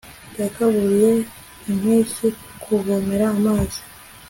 [0.39, 1.11] yagaburiye
[1.69, 3.79] impeshyi, ikuvomera amazi